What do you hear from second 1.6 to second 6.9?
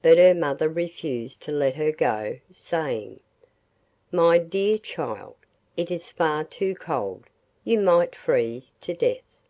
her go, saying: 'My dear child, it is far too